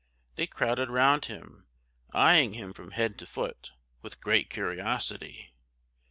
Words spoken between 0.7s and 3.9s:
round him, eying him from head to foot,